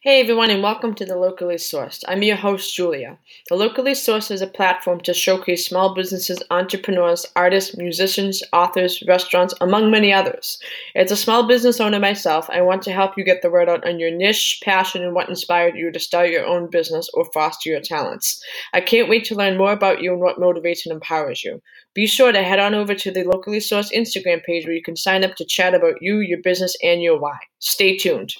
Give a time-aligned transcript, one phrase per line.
[0.00, 2.04] Hey everyone, and welcome to the Locally Sourced.
[2.06, 3.18] I'm your host, Julia.
[3.48, 9.54] The Locally Sourced is a platform to showcase small businesses, entrepreneurs, artists, musicians, authors, restaurants,
[9.60, 10.60] among many others.
[10.94, 13.84] As a small business owner myself, I want to help you get the word out
[13.84, 17.68] on your niche, passion, and what inspired you to start your own business or foster
[17.68, 18.40] your talents.
[18.72, 21.60] I can't wait to learn more about you and what motivates and empowers you.
[21.92, 24.94] Be sure to head on over to the Locally Sourced Instagram page where you can
[24.94, 27.36] sign up to chat about you, your business, and your why.
[27.58, 28.34] Stay tuned.